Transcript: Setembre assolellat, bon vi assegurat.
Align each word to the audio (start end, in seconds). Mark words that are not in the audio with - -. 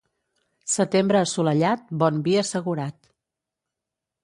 Setembre 0.75 1.19
assolellat, 1.25 1.85
bon 2.05 2.19
vi 2.29 2.35
assegurat. 2.45 3.01